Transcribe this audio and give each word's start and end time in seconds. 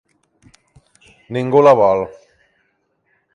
Ningú 1.37 1.61
la 1.67 1.75
vol. 1.81 2.03